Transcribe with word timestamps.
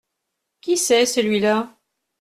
Qui 0.61 0.77
c’est 0.77 1.05
celui-là? 1.05 1.77